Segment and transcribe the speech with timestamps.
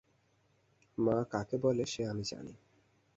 [0.97, 2.53] মা কাকে বলে সে আমি জানি।